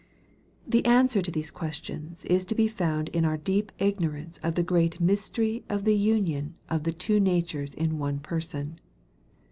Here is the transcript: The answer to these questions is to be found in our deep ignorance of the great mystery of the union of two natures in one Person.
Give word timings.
The 0.67 0.83
answer 0.87 1.21
to 1.21 1.29
these 1.29 1.51
questions 1.51 2.25
is 2.25 2.43
to 2.45 2.55
be 2.55 2.67
found 2.67 3.09
in 3.09 3.23
our 3.23 3.37
deep 3.37 3.71
ignorance 3.77 4.39
of 4.41 4.55
the 4.55 4.63
great 4.63 4.99
mystery 4.99 5.63
of 5.69 5.83
the 5.83 5.95
union 5.95 6.55
of 6.69 6.81
two 6.97 7.19
natures 7.19 7.75
in 7.75 7.99
one 7.99 8.17
Person. 8.17 8.79